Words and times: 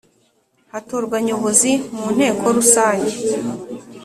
hatorwa 0.71 1.17
Nyobozi 1.27 1.71
mu 1.95 2.03
Inteko 2.11 2.43
Rusange 2.57 3.13